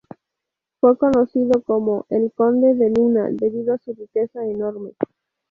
[0.79, 4.93] Fue conocido como "El Conde de Lana", debido a su riqueza enorme.